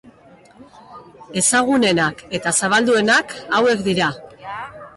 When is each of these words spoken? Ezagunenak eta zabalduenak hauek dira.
Ezagunenak 1.41 2.23
eta 2.39 2.55
zabalduenak 2.63 3.39
hauek 3.59 3.87
dira. 3.91 4.09